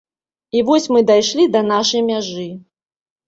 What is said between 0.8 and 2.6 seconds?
мы дайшлі да нашай мяжы.